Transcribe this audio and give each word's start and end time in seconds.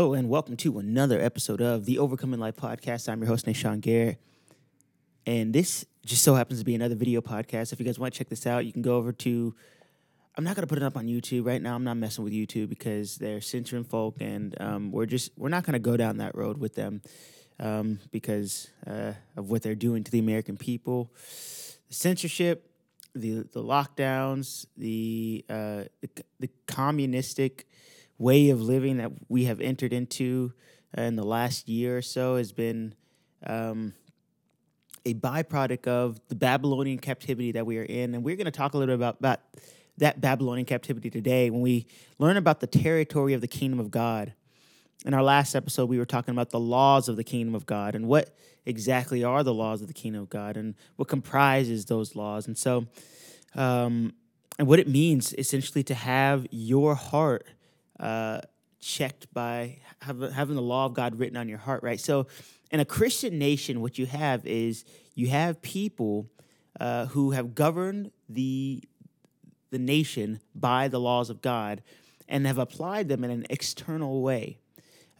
Hello 0.00 0.14
and 0.14 0.30
welcome 0.30 0.56
to 0.56 0.78
another 0.78 1.20
episode 1.20 1.60
of 1.60 1.84
the 1.84 1.98
Overcoming 1.98 2.40
Life 2.40 2.56
podcast. 2.56 3.06
I'm 3.06 3.20
your 3.20 3.28
host, 3.28 3.44
Nashawn 3.44 3.82
Garrett. 3.82 4.16
And 5.26 5.52
this 5.52 5.84
just 6.06 6.24
so 6.24 6.34
happens 6.34 6.60
to 6.60 6.64
be 6.64 6.74
another 6.74 6.94
video 6.94 7.20
podcast. 7.20 7.74
If 7.74 7.80
you 7.80 7.84
guys 7.84 7.98
want 7.98 8.14
to 8.14 8.18
check 8.18 8.30
this 8.30 8.46
out, 8.46 8.64
you 8.64 8.72
can 8.72 8.80
go 8.80 8.96
over 8.96 9.12
to 9.12 9.54
I'm 10.38 10.42
not 10.42 10.56
gonna 10.56 10.66
put 10.66 10.78
it 10.78 10.84
up 10.84 10.96
on 10.96 11.04
YouTube 11.04 11.44
right 11.44 11.60
now. 11.60 11.74
I'm 11.74 11.84
not 11.84 11.98
messing 11.98 12.24
with 12.24 12.32
YouTube 12.32 12.70
because 12.70 13.16
they're 13.16 13.42
censoring 13.42 13.84
folk, 13.84 14.16
and 14.22 14.58
um, 14.58 14.90
we're 14.90 15.04
just 15.04 15.32
we're 15.36 15.50
not 15.50 15.64
gonna 15.64 15.78
go 15.78 15.98
down 15.98 16.16
that 16.16 16.34
road 16.34 16.56
with 16.56 16.76
them 16.76 17.02
um, 17.58 17.98
because 18.10 18.70
uh, 18.86 19.12
of 19.36 19.50
what 19.50 19.60
they're 19.60 19.74
doing 19.74 20.02
to 20.02 20.10
the 20.10 20.18
American 20.18 20.56
people, 20.56 21.12
the 21.88 21.94
censorship, 21.94 22.70
the 23.14 23.46
the 23.52 23.62
lockdowns, 23.62 24.64
the 24.78 25.44
uh, 25.50 25.84
the, 26.00 26.24
the 26.38 26.48
communistic 26.66 27.66
way 28.20 28.50
of 28.50 28.60
living 28.60 28.98
that 28.98 29.10
we 29.28 29.44
have 29.46 29.60
entered 29.60 29.94
into 29.94 30.52
uh, 30.96 31.00
in 31.00 31.16
the 31.16 31.24
last 31.24 31.68
year 31.68 31.98
or 31.98 32.02
so 32.02 32.36
has 32.36 32.52
been 32.52 32.94
um, 33.46 33.94
a 35.06 35.14
byproduct 35.14 35.88
of 35.88 36.20
the 36.28 36.34
Babylonian 36.34 36.98
captivity 36.98 37.52
that 37.52 37.64
we 37.64 37.78
are 37.78 37.82
in. 37.82 38.14
And 38.14 38.22
we're 38.22 38.36
going 38.36 38.44
to 38.44 38.50
talk 38.50 38.74
a 38.74 38.76
little 38.76 38.94
bit 38.94 39.00
about, 39.00 39.18
about 39.20 39.40
that 39.96 40.20
Babylonian 40.20 40.66
captivity 40.66 41.08
today 41.08 41.48
when 41.48 41.62
we 41.62 41.86
learn 42.18 42.36
about 42.36 42.60
the 42.60 42.66
territory 42.66 43.32
of 43.32 43.40
the 43.40 43.48
kingdom 43.48 43.80
of 43.80 43.90
God. 43.90 44.34
In 45.06 45.14
our 45.14 45.22
last 45.22 45.54
episode, 45.54 45.88
we 45.88 45.96
were 45.96 46.04
talking 46.04 46.32
about 46.32 46.50
the 46.50 46.60
laws 46.60 47.08
of 47.08 47.16
the 47.16 47.24
kingdom 47.24 47.54
of 47.54 47.64
God 47.64 47.94
and 47.94 48.06
what 48.06 48.36
exactly 48.66 49.24
are 49.24 49.42
the 49.42 49.54
laws 49.54 49.80
of 49.80 49.88
the 49.88 49.94
kingdom 49.94 50.20
of 50.20 50.28
God 50.28 50.58
and 50.58 50.74
what 50.96 51.08
comprises 51.08 51.86
those 51.86 52.14
laws. 52.14 52.46
And 52.46 52.58
so, 52.58 52.86
um, 53.54 54.12
and 54.58 54.68
what 54.68 54.78
it 54.78 54.88
means 54.88 55.32
essentially 55.38 55.82
to 55.84 55.94
have 55.94 56.46
your 56.50 56.94
heart 56.94 57.46
uh, 58.00 58.40
checked 58.80 59.32
by 59.32 59.78
having 60.02 60.56
the 60.56 60.62
law 60.62 60.86
of 60.86 60.94
God 60.94 61.18
written 61.18 61.36
on 61.36 61.48
your 61.48 61.58
heart, 61.58 61.82
right? 61.82 62.00
So, 62.00 62.26
in 62.70 62.80
a 62.80 62.84
Christian 62.84 63.38
nation, 63.38 63.80
what 63.80 63.98
you 63.98 64.06
have 64.06 64.46
is 64.46 64.84
you 65.14 65.28
have 65.28 65.60
people 65.60 66.30
uh, 66.78 67.06
who 67.06 67.32
have 67.32 67.54
governed 67.54 68.10
the 68.28 68.82
the 69.70 69.78
nation 69.78 70.40
by 70.54 70.88
the 70.88 70.98
laws 70.98 71.30
of 71.30 71.40
God 71.40 71.82
and 72.28 72.46
have 72.46 72.58
applied 72.58 73.08
them 73.08 73.22
in 73.22 73.30
an 73.30 73.46
external 73.50 74.20
way. 74.22 74.58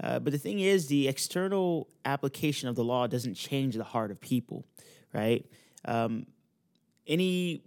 Uh, 0.03 0.19
but 0.19 0.33
the 0.33 0.39
thing 0.39 0.61
is, 0.61 0.87
the 0.87 1.09
external 1.09 1.89
application 2.05 2.69
of 2.69 2.75
the 2.75 2.83
law 2.83 3.07
doesn't 3.07 3.35
change 3.35 3.77
the 3.77 3.85
heart 3.85 4.11
of 4.11 4.21
people, 4.21 4.65
right? 5.13 5.45
Um, 5.85 6.27
any 7.07 7.63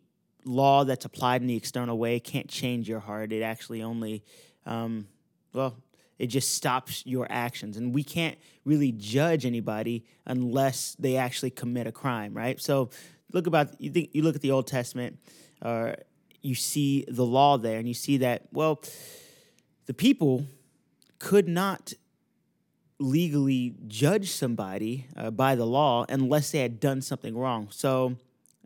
law 0.45 0.83
that's 0.83 1.05
applied 1.05 1.41
in 1.41 1.47
the 1.47 1.55
external 1.55 1.97
way 1.97 2.19
can't 2.19 2.49
change 2.49 2.89
your 2.89 2.99
heart. 2.99 3.31
It 3.31 3.43
actually 3.43 3.83
only 3.83 4.23
um, 4.65 5.07
well, 5.53 5.75
it 6.19 6.27
just 6.27 6.53
stops 6.53 7.05
your 7.05 7.27
actions. 7.29 7.77
And 7.77 7.93
we 7.93 8.03
can't 8.03 8.37
really 8.65 8.91
judge 8.91 9.45
anybody 9.45 10.05
unless 10.25 10.95
they 10.99 11.17
actually 11.17 11.49
commit 11.49 11.87
a 11.87 11.91
crime, 11.91 12.33
right? 12.33 12.59
So 12.61 12.89
look 13.31 13.47
about 13.47 13.79
you 13.81 13.89
think 13.89 14.11
you 14.13 14.21
look 14.21 14.35
at 14.35 14.41
the 14.41 14.51
Old 14.51 14.67
Testament, 14.67 15.19
or 15.61 15.89
uh, 15.89 15.95
you 16.41 16.55
see 16.55 17.05
the 17.07 17.25
law 17.25 17.57
there, 17.57 17.79
and 17.79 17.87
you 17.87 17.93
see 17.93 18.17
that 18.17 18.43
well, 18.51 18.81
the 19.85 19.93
people 19.93 20.45
could 21.19 21.47
not 21.47 21.93
legally 22.99 23.75
judge 23.87 24.31
somebody 24.31 25.07
uh, 25.17 25.31
by 25.31 25.55
the 25.55 25.65
law 25.65 26.05
unless 26.07 26.51
they 26.51 26.59
had 26.59 26.79
done 26.79 27.01
something 27.01 27.35
wrong. 27.35 27.67
So, 27.71 28.15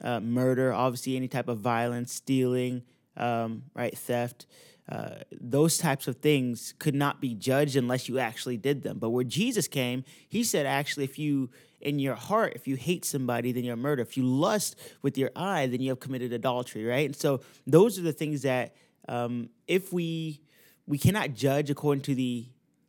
uh, 0.01 0.19
murder, 0.19 0.73
obviously, 0.73 1.15
any 1.15 1.27
type 1.27 1.47
of 1.47 1.59
violence, 1.59 2.13
stealing, 2.13 2.83
um, 3.15 3.63
right, 3.73 3.97
theft. 3.97 4.45
Uh, 4.89 5.15
those 5.31 5.77
types 5.77 6.07
of 6.07 6.17
things 6.17 6.73
could 6.79 6.95
not 6.95 7.19
be 7.19 7.33
judged 7.33 7.75
unless 7.75 8.07
you 8.07 8.19
actually 8.19 8.55
did 8.55 8.83
them. 8.83 8.99
But 8.99 9.09
where 9.09 9.25
Jesus 9.25 9.67
came, 9.67 10.05
he 10.29 10.43
said, 10.43 10.65
actually, 10.65 11.03
if 11.03 11.19
you 11.19 11.49
in 11.81 11.99
your 11.99 12.15
heart, 12.15 12.53
if 12.55 12.67
you 12.67 12.75
hate 12.75 13.05
somebody, 13.05 13.51
then 13.51 13.63
you're 13.63 13.75
a 13.75 13.77
murder. 13.77 14.01
If 14.01 14.17
you 14.17 14.23
lust 14.23 14.75
with 15.01 15.17
your 15.17 15.31
eye, 15.35 15.67
then 15.67 15.81
you 15.81 15.89
have 15.89 15.99
committed 15.99 16.33
adultery, 16.33 16.85
right? 16.85 17.05
And 17.05 17.15
so 17.15 17.41
those 17.67 17.99
are 17.99 18.01
the 18.01 18.13
things 18.13 18.41
that 18.43 18.75
um, 19.07 19.49
if 19.67 19.93
we 19.93 20.41
we 20.87 20.97
cannot 20.97 21.33
judge 21.33 21.69
according 21.69 22.03
to 22.03 22.15
the 22.15 22.45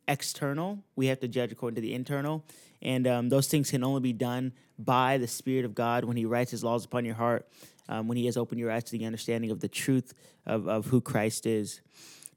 external, 0.06 0.78
we 0.96 1.06
have 1.06 1.20
to 1.20 1.28
judge 1.28 1.52
according 1.52 1.74
to 1.74 1.80
the 1.80 1.94
internal. 1.94 2.44
And 2.80 3.06
um, 3.08 3.28
those 3.28 3.48
things 3.48 3.70
can 3.70 3.82
only 3.82 4.00
be 4.00 4.12
done 4.12 4.52
by 4.78 5.18
the 5.18 5.26
Spirit 5.26 5.64
of 5.64 5.74
God 5.74 6.04
when 6.04 6.16
He 6.16 6.24
writes 6.24 6.52
His 6.52 6.62
laws 6.62 6.84
upon 6.84 7.04
your 7.04 7.16
heart 7.16 7.46
um, 7.88 8.08
when 8.08 8.16
He 8.16 8.26
has 8.26 8.36
opened 8.36 8.60
your 8.60 8.70
eyes 8.70 8.84
to 8.84 8.98
the 8.98 9.04
understanding 9.04 9.50
of 9.50 9.60
the 9.60 9.68
truth 9.68 10.14
of, 10.46 10.68
of 10.68 10.86
who 10.86 11.00
Christ 11.00 11.46
is. 11.46 11.80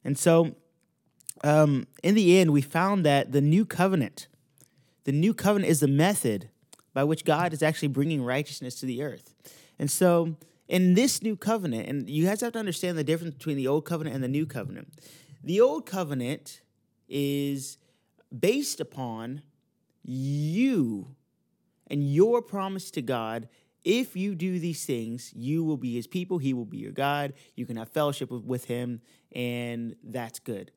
And 0.04 0.18
so, 0.18 0.56
um, 1.44 1.88
in 2.04 2.16
the 2.16 2.40
end, 2.40 2.52
we 2.52 2.62
found 2.62 3.06
that 3.06 3.32
the 3.32 3.42
new 3.42 3.66
covenant, 3.66 4.28
the 5.04 5.12
new 5.12 5.34
covenant 5.34 5.72
is 5.72 5.80
the 5.80 5.88
method 5.88 6.50
by 6.94 7.04
which 7.04 7.26
God 7.26 7.54
is 7.54 7.64
actually 7.64 7.88
bringing 7.88 8.24
righteousness 8.24 8.76
to 8.82 8.86
the 8.86 9.02
earth. 9.02 9.34
And 9.80 9.90
so, 9.90 10.36
in 10.68 10.94
this 10.94 11.22
new 11.22 11.36
covenant, 11.36 11.88
and 11.88 12.10
you 12.10 12.26
guys 12.26 12.42
have 12.42 12.54
to 12.54 12.60
understand 12.60 12.98
the 12.98 13.04
difference 13.04 13.36
between 13.36 13.58
the 13.58 13.68
old 13.68 13.86
covenant 13.86 14.16
and 14.16 14.24
the 14.24 14.30
new 14.30 14.46
covenant. 14.46 14.94
The 15.44 15.60
old 15.60 15.86
covenant 15.86 16.62
is 17.10 17.78
based 18.38 18.80
upon 18.80 19.42
you 20.04 21.16
and 21.88 22.14
your 22.14 22.42
promise 22.42 22.90
to 22.92 23.02
God 23.02 23.50
if 23.84 24.16
you 24.16 24.36
do 24.36 24.60
these 24.60 24.86
things, 24.86 25.32
you 25.36 25.64
will 25.64 25.78
be 25.78 25.96
his 25.96 26.08
people, 26.08 26.38
he 26.38 26.54
will 26.54 26.66
be 26.66 26.78
your 26.78 26.92
God, 26.92 27.34
you 27.56 27.66
can 27.66 27.78
have 27.78 27.90
fellowship 27.90 28.30
with, 28.30 28.66
him, 28.66 29.02
and 29.34 29.96
that's 30.04 30.40
good. 30.40 30.72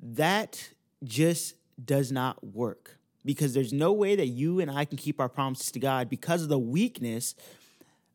That 0.00 0.70
just 1.02 1.54
does 1.82 2.12
not 2.12 2.44
work 2.54 2.98
because 3.24 3.52
there's 3.52 3.72
no 3.72 3.92
way 3.92 4.16
that 4.16 4.28
you 4.28 4.60
and 4.60 4.70
I 4.70 4.84
can 4.84 4.96
keep 4.96 5.20
our 5.20 5.28
promises 5.28 5.70
to 5.72 5.80
God 5.80 6.08
because 6.08 6.42
of 6.42 6.48
the 6.48 6.58
weakness 6.58 7.34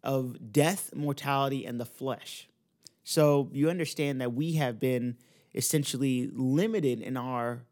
of 0.03 0.51
death, 0.51 0.95
mortality, 0.95 1.65
and 1.65 1.79
the 1.79 1.85
flesh. 1.85 2.47
So 3.03 3.49
you 3.51 3.69
understand 3.69 4.21
that 4.21 4.33
we 4.33 4.53
have 4.53 4.79
been 4.79 5.17
essentially 5.53 6.29
limited 6.33 7.01
in 7.01 7.17
our 7.17 7.63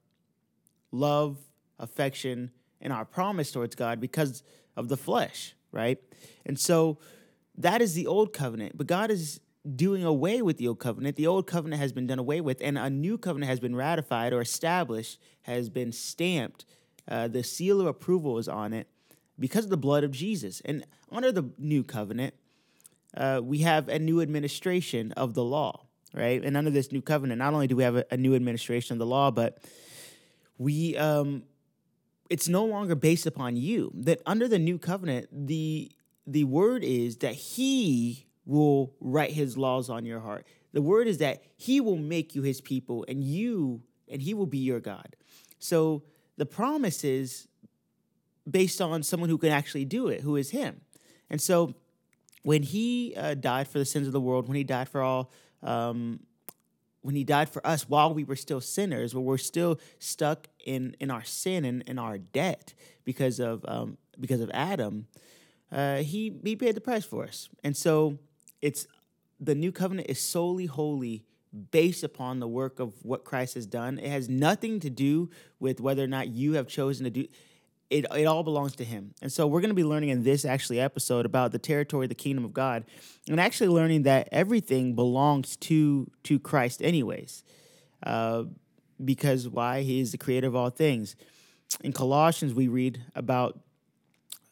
love, 0.92 1.38
affection, 1.80 2.52
and 2.82 2.92
our 2.92 3.06
promise 3.06 3.52
towards 3.52 3.76
God 3.76 4.00
because 4.00 4.44
of 4.76 4.90
the 4.90 4.98
flesh 4.98 5.56
right? 5.74 6.00
And 6.46 6.58
so 6.58 7.00
that 7.58 7.82
is 7.82 7.94
the 7.94 8.08
old 8.08 8.32
covenant, 8.32 8.78
but 8.78 8.88
God 8.88 9.12
is 9.12 9.42
doing 9.76 10.04
away 10.04 10.42
with 10.42 10.58
the 10.58 10.68
old 10.68 10.80
covenant. 10.80 11.16
The 11.16 11.28
old 11.28 11.48
covenant 11.48 11.82
has 11.82 11.92
been 11.92 12.08
done 12.08 12.20
away 12.20 12.42
with, 12.42 12.62
and 12.62 12.78
a 12.78 12.90
new 12.90 13.18
covenant 13.18 13.50
has 13.50 13.60
been 13.60 13.76
ratified 13.76 14.34
or 14.34 14.42
established, 14.42 15.20
has 15.44 15.70
been 15.70 15.92
stamped. 15.92 16.66
Uh, 17.08 17.28
the 17.28 17.44
seal 17.44 17.82
of 17.82 17.88
approval 17.88 18.38
is 18.38 18.48
on 18.48 18.74
it 18.74 18.88
because 19.40 19.66
of 19.66 19.70
the 19.70 19.78
blood 19.78 20.04
of 20.04 20.12
Jesus. 20.12 20.62
And 20.66 20.86
under 21.12 21.32
the 21.32 21.50
new 21.58 21.84
covenant, 21.84 22.34
uh, 23.16 23.42
we 23.44 23.60
have 23.60 23.90
a 23.90 24.00
new 24.00 24.22
administration 24.22 25.12
of 25.14 25.34
the 25.34 25.44
law, 25.44 25.86
right? 26.14 26.44
And 26.44 26.58
under 26.58 26.72
this 26.72 26.92
new 26.92 27.02
covenant, 27.02 27.40
not 27.40 27.54
only 27.54 27.68
do 27.68 27.76
we 27.76 27.84
have 27.84 27.96
a, 27.96 28.06
a 28.12 28.18
new 28.18 28.36
administration 28.36 28.94
of 28.94 29.00
the 29.00 29.06
law, 29.06 29.32
but 29.32 29.60
we 30.58 30.98
um, 30.98 31.44
it's 32.30 32.48
no 32.48 32.66
longer 32.66 32.96
based 32.96 33.26
upon 33.26 33.56
you. 33.56 33.92
That 33.96 34.22
under 34.26 34.48
the 34.48 34.60
new 34.60 34.78
covenant, 34.78 35.28
the 35.32 35.92
the 36.26 36.46
word 36.46 36.84
is 36.84 37.18
that 37.18 37.36
he 37.36 38.28
will 38.46 38.94
write 39.00 39.32
his 39.32 39.58
laws 39.58 39.90
on 39.90 40.06
your 40.06 40.20
heart. 40.20 40.46
The 40.72 40.82
word 40.82 41.08
is 41.08 41.18
that 41.20 41.44
he 41.56 41.82
will 41.82 41.98
make 41.98 42.36
you 42.36 42.42
his 42.42 42.62
people 42.62 43.06
and 43.08 43.24
you 43.24 43.82
and 44.10 44.22
he 44.22 44.34
will 44.34 44.46
be 44.46 44.60
your 44.60 44.80
God. 44.80 45.16
So 45.60 46.04
the 46.38 46.46
promise 46.46 47.04
is 47.04 47.48
based 48.50 48.82
on 48.82 49.04
someone 49.04 49.30
who 49.30 49.38
can 49.38 49.50
actually 49.50 49.86
do 49.86 50.08
it, 50.08 50.22
who 50.22 50.36
is 50.36 50.50
him. 50.50 50.82
And 51.30 51.42
so 51.42 51.76
when 52.44 52.64
he 52.64 53.14
uh, 53.16 53.36
died 53.36 53.68
for 53.68 53.80
the 53.80 53.86
sins 53.86 54.08
of 54.08 54.14
the 54.14 54.22
world, 54.22 54.48
when 54.48 54.58
he 54.58 54.64
died 54.64 54.90
for 54.90 55.02
all 55.02 55.32
um, 55.62 56.20
when 57.04 57.16
he 57.16 57.24
died 57.24 57.50
for 57.50 57.66
us 57.68 57.88
while 57.88 58.14
we 58.14 58.24
were 58.24 58.36
still 58.36 58.62
sinners, 58.62 59.14
where 59.14 59.22
we're 59.22 59.38
still 59.38 59.80
stuck 60.00 60.48
in 60.66 60.96
in 61.00 61.12
our 61.12 61.24
sin 61.24 61.66
and 61.66 61.84
in 61.84 62.00
our 62.00 62.18
debt 62.18 62.74
because 63.04 63.40
of 63.40 63.64
um, 63.68 63.98
because 64.20 64.42
of 64.42 64.50
Adam, 64.54 65.08
uh, 65.72 65.98
he 65.98 66.34
he 66.44 66.56
paid 66.56 66.76
the 66.76 66.82
price 66.82 67.06
for 67.06 67.24
us, 67.24 67.50
and 67.64 67.78
so 67.78 68.18
it's 68.62 68.88
the 69.40 69.54
new 69.54 69.72
covenant 69.72 70.10
is 70.10 70.20
solely 70.22 70.66
holy 70.66 71.26
based 71.72 72.04
upon 72.04 72.40
the 72.40 72.48
work 72.48 72.80
of 72.80 72.94
what 73.04 73.24
Christ 73.24 73.54
has 73.54 73.68
done. 73.68 74.00
It 74.00 74.10
has 74.10 74.28
nothing 74.28 74.80
to 74.80 74.90
do 74.90 75.30
with 75.60 75.80
whether 75.80 76.04
or 76.04 76.08
not 76.08 76.30
you 76.30 76.54
have 76.54 76.68
chosen 76.68 77.04
to 77.04 77.12
do 77.12 77.28
it, 77.94 78.06
it 78.16 78.26
all 78.26 78.44
belongs 78.44 78.76
to 78.78 78.84
him. 78.84 79.14
And 79.22 79.32
so 79.32 79.46
we're 79.46 79.62
going 79.62 79.70
to 79.70 79.76
be 79.76 79.84
learning 79.84 80.10
in 80.10 80.24
this 80.24 80.46
actually 80.46 80.80
episode 80.80 81.26
about 81.26 81.52
the 81.52 81.60
territory 81.60 82.08
the 82.08 82.16
kingdom 82.16 82.44
of 82.44 82.54
God 82.54 82.86
and 83.30 83.40
actually 83.40 83.70
learning 83.70 84.04
that 84.04 84.28
everything 84.32 84.96
belongs 84.96 85.56
to 85.58 86.10
to 86.24 86.40
Christ 86.40 86.82
anyways. 86.82 87.44
Uh, 88.02 88.46
because 89.04 89.48
why? 89.48 89.82
He 89.82 90.00
is 90.00 90.12
the 90.12 90.18
creator 90.18 90.48
of 90.48 90.56
all 90.56 90.72
things. 90.72 91.16
In 91.84 91.94
Colossians 91.94 92.54
we 92.54 92.68
read 92.68 93.02
about 93.16 93.60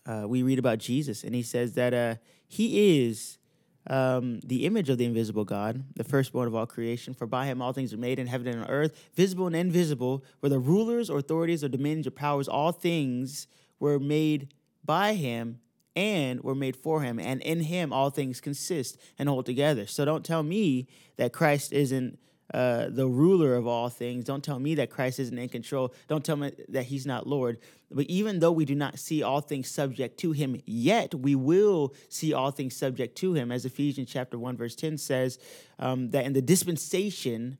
uh, 0.05 0.25
we 0.27 0.43
read 0.43 0.59
about 0.59 0.77
Jesus 0.77 1.23
and 1.23 1.33
he 1.33 1.43
says 1.43 1.73
that 1.73 1.93
uh, 1.93 2.15
he 2.47 3.01
is 3.01 3.39
um, 3.87 4.39
the 4.41 4.65
image 4.65 4.89
of 4.89 4.97
the 4.97 5.05
invisible 5.05 5.45
God, 5.45 5.83
the 5.95 6.03
firstborn 6.03 6.47
of 6.47 6.55
all 6.55 6.65
creation. 6.65 7.13
For 7.13 7.25
by 7.25 7.45
him 7.45 7.61
all 7.61 7.73
things 7.73 7.93
are 7.93 7.97
made 7.97 8.19
in 8.19 8.27
heaven 8.27 8.47
and 8.47 8.61
on 8.61 8.69
earth, 8.69 9.09
visible 9.15 9.47
and 9.47 9.55
invisible, 9.55 10.23
whether 10.39 10.59
rulers 10.59 11.09
or 11.09 11.19
authorities 11.19 11.63
or 11.63 11.69
dominions 11.69 12.07
or 12.07 12.11
powers, 12.11 12.47
all 12.47 12.71
things 12.71 13.47
were 13.79 13.99
made 13.99 14.53
by 14.85 15.13
him 15.13 15.59
and 15.95 16.41
were 16.41 16.55
made 16.55 16.75
for 16.75 17.01
him. 17.01 17.19
And 17.19 17.41
in 17.41 17.61
him 17.61 17.91
all 17.91 18.09
things 18.09 18.39
consist 18.39 18.97
and 19.17 19.27
hold 19.27 19.45
together. 19.45 19.87
So 19.87 20.05
don't 20.05 20.25
tell 20.25 20.43
me 20.43 20.87
that 21.17 21.33
Christ 21.33 21.73
isn't 21.73 22.17
uh, 22.53 22.87
the 22.89 23.07
ruler 23.07 23.55
of 23.55 23.67
all 23.67 23.89
things. 23.89 24.25
Don't 24.25 24.43
tell 24.43 24.59
me 24.59 24.75
that 24.75 24.89
Christ 24.89 25.19
isn't 25.19 25.37
in 25.37 25.49
control. 25.49 25.93
Don't 26.07 26.23
tell 26.23 26.35
me 26.35 26.51
that 26.69 26.83
he's 26.83 27.05
not 27.05 27.27
Lord. 27.27 27.59
But 27.89 28.07
even 28.07 28.39
though 28.39 28.51
we 28.51 28.65
do 28.65 28.75
not 28.75 28.99
see 28.99 29.23
all 29.23 29.41
things 29.41 29.69
subject 29.69 30.17
to 30.19 30.31
him 30.31 30.61
yet, 30.65 31.13
we 31.13 31.35
will 31.35 31.93
see 32.09 32.33
all 32.33 32.51
things 32.51 32.75
subject 32.75 33.17
to 33.17 33.33
him. 33.33 33.51
As 33.51 33.65
Ephesians 33.65 34.09
chapter 34.09 34.37
1, 34.37 34.57
verse 34.57 34.75
10 34.75 34.97
says, 34.97 35.39
um, 35.79 36.09
that 36.11 36.25
in 36.25 36.33
the 36.33 36.41
dispensation, 36.41 37.57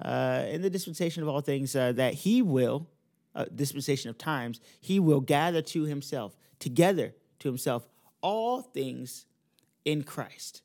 uh, 0.00 0.44
in 0.48 0.62
the 0.62 0.70
dispensation 0.70 1.22
of 1.22 1.28
all 1.28 1.40
things, 1.40 1.74
uh, 1.74 1.92
that 1.92 2.14
he 2.14 2.42
will, 2.42 2.88
uh, 3.34 3.46
dispensation 3.54 4.10
of 4.10 4.18
times, 4.18 4.60
he 4.80 5.00
will 5.00 5.20
gather 5.20 5.62
to 5.62 5.84
himself, 5.84 6.36
together 6.58 7.14
to 7.40 7.48
himself, 7.48 7.86
all 8.20 8.62
things 8.62 9.26
in 9.84 10.02
Christ. 10.02 10.62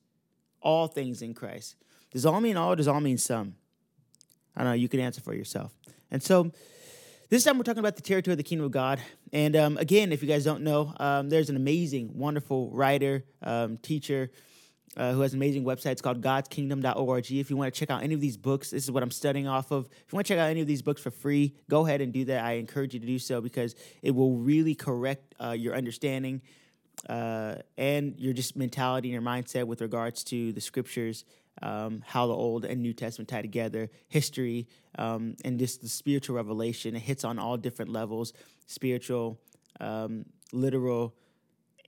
All 0.61 0.87
things 0.87 1.21
in 1.21 1.33
Christ. 1.33 1.75
Does 2.11 2.25
all 2.25 2.41
mean 2.41 2.57
all? 2.57 2.73
Or 2.73 2.75
Does 2.75 2.87
all 2.87 3.01
mean 3.01 3.17
some? 3.17 3.55
I 4.55 4.63
don't 4.63 4.71
know. 4.71 4.75
You 4.75 4.89
can 4.89 4.99
answer 4.99 5.21
for 5.21 5.33
yourself. 5.33 5.73
And 6.11 6.21
so 6.21 6.51
this 7.29 7.43
time 7.43 7.57
we're 7.57 7.63
talking 7.63 7.79
about 7.79 7.95
the 7.95 8.01
territory 8.01 8.33
of 8.33 8.37
the 8.37 8.43
kingdom 8.43 8.65
of 8.65 8.71
God. 8.71 8.99
And 9.31 9.55
um, 9.55 9.77
again, 9.77 10.11
if 10.11 10.23
you 10.23 10.27
guys 10.27 10.43
don't 10.43 10.63
know, 10.63 10.93
um, 10.99 11.29
there's 11.29 11.49
an 11.49 11.55
amazing, 11.55 12.17
wonderful 12.17 12.71
writer, 12.71 13.23
um, 13.43 13.77
teacher 13.77 14.31
uh, 14.97 15.13
who 15.13 15.21
has 15.21 15.33
an 15.33 15.39
amazing 15.39 15.63
website. 15.63 15.91
It's 15.91 16.01
called 16.01 16.21
godskingdom.org. 16.21 17.31
If 17.31 17.49
you 17.49 17.57
want 17.57 17.73
to 17.73 17.79
check 17.79 17.91
out 17.91 18.03
any 18.03 18.15
of 18.15 18.21
these 18.21 18.37
books, 18.37 18.71
this 18.71 18.83
is 18.83 18.91
what 18.91 19.03
I'm 19.03 19.11
studying 19.11 19.47
off 19.47 19.71
of. 19.71 19.85
If 19.85 20.11
you 20.11 20.15
want 20.15 20.25
to 20.25 20.33
check 20.33 20.39
out 20.39 20.49
any 20.49 20.61
of 20.61 20.67
these 20.67 20.81
books 20.81 21.01
for 21.01 21.11
free, 21.11 21.55
go 21.69 21.85
ahead 21.85 22.01
and 22.01 22.11
do 22.11 22.25
that. 22.25 22.43
I 22.43 22.53
encourage 22.53 22.95
you 22.95 22.99
to 22.99 23.05
do 23.05 23.19
so 23.19 23.41
because 23.41 23.75
it 24.01 24.11
will 24.11 24.37
really 24.37 24.73
correct 24.73 25.35
uh, 25.39 25.51
your 25.51 25.75
understanding 25.75 26.41
uh, 27.07 27.55
and 27.77 28.19
your 28.19 28.33
just 28.33 28.55
mentality 28.55 29.09
and 29.09 29.13
your 29.13 29.21
mindset 29.21 29.65
with 29.65 29.81
regards 29.81 30.23
to 30.25 30.51
the 30.51 30.61
scriptures 30.61 31.23
um, 31.61 32.03
how 32.05 32.27
the 32.27 32.33
Old 32.33 32.65
and 32.65 32.81
New 32.81 32.93
Testament 32.93 33.29
tie 33.29 33.41
together, 33.41 33.89
history, 34.07 34.67
um, 34.97 35.35
and 35.43 35.59
just 35.59 35.81
the 35.81 35.89
spiritual 35.89 36.35
revelation. 36.35 36.95
It 36.95 37.01
hits 37.01 37.23
on 37.23 37.39
all 37.39 37.57
different 37.57 37.91
levels 37.91 38.33
spiritual, 38.67 39.39
um, 39.79 40.25
literal, 40.51 41.15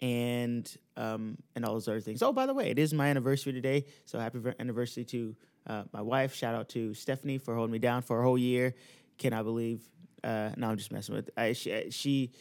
and 0.02 0.76
um, 0.98 1.38
and 1.56 1.64
all 1.64 1.74
those 1.74 1.88
other 1.88 2.02
things. 2.02 2.22
Oh, 2.22 2.34
by 2.34 2.46
the 2.46 2.54
way, 2.54 2.70
it 2.70 2.80
is 2.80 2.94
my 2.94 3.08
anniversary 3.08 3.54
today, 3.54 3.86
so 4.06 4.20
happy 4.20 4.40
anniversary 4.60 5.06
to 5.06 5.36
uh, 5.68 5.84
my 5.94 6.02
wife. 6.02 6.34
Shout 6.34 6.56
out 6.56 6.70
to 6.70 6.94
Stephanie 6.94 7.38
for 7.38 7.56
holding 7.56 7.72
me 7.72 7.80
down 7.80 8.02
for 8.02 8.20
a 8.20 8.24
whole 8.24 8.38
year. 8.38 8.76
Can 9.18 9.34
I 9.34 9.44
believe? 9.44 9.82
Uh, 10.24 10.52
no, 10.58 10.70
I'm 10.70 10.78
just 10.78 10.92
messing 10.92 11.16
with. 11.16 11.30
I, 11.38 11.54
she, 11.54 11.90
she, 11.90 12.32